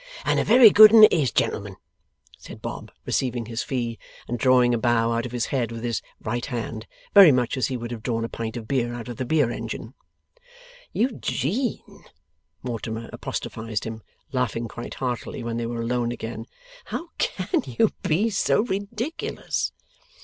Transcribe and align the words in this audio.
'And 0.25 0.39
a 0.39 0.43
very 0.43 0.71
good 0.71 0.91
'un 0.91 1.03
it 1.03 1.13
is, 1.13 1.31
gentlemen,' 1.31 1.77
said 2.35 2.59
Bob, 2.59 2.91
receiving 3.05 3.45
his 3.45 3.61
fee, 3.61 3.99
and 4.27 4.39
drawing 4.39 4.73
a 4.73 4.79
bow 4.79 5.11
out 5.11 5.27
of 5.27 5.31
his 5.31 5.45
head 5.53 5.71
with 5.71 5.83
his 5.83 6.01
right 6.19 6.43
hand, 6.47 6.87
very 7.13 7.31
much 7.31 7.55
as 7.55 7.67
he 7.67 7.77
would 7.77 7.91
have 7.91 8.01
drawn 8.01 8.25
a 8.25 8.27
pint 8.27 8.57
of 8.57 8.67
beer 8.67 8.95
out 8.95 9.09
of 9.09 9.17
the 9.17 9.25
beer 9.25 9.51
engine. 9.51 9.93
'Eugene,' 10.91 12.05
Mortimer 12.63 13.11
apostrophized 13.13 13.83
him, 13.83 14.01
laughing 14.31 14.67
quite 14.67 14.95
heartily 14.95 15.43
when 15.43 15.57
they 15.57 15.67
were 15.67 15.81
alone 15.81 16.11
again, 16.11 16.47
'how 16.85 17.09
CAN 17.19 17.61
you 17.67 17.91
be 18.01 18.31
so 18.31 18.61
ridiculous? 18.61 19.71